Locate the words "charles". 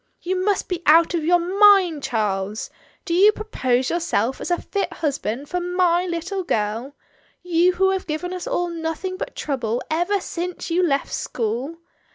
2.01-2.71